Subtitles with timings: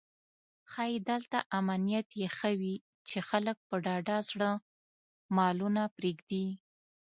[0.71, 2.75] ښایي دلته امنیت یې ښه وي
[3.07, 4.49] چې خلک په ډاډه زړه
[5.35, 6.45] مالونه پرېږدي.